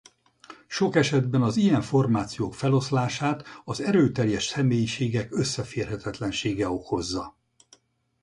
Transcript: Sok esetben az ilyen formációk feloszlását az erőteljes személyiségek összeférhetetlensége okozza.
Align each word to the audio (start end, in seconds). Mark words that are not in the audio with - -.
Sok 0.67 0.95
esetben 0.95 1.41
az 1.41 1.57
ilyen 1.57 1.81
formációk 1.81 2.53
feloszlását 2.53 3.43
az 3.65 3.81
erőteljes 3.81 4.45
személyiségek 4.45 5.27
összeférhetetlensége 5.35 6.69
okozza. 6.69 7.35